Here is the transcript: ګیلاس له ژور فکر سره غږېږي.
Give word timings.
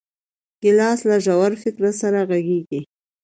ګیلاس 0.61 0.99
له 1.09 1.17
ژور 1.25 1.51
فکر 1.63 1.83
سره 2.01 2.19
غږېږي. 2.29 2.81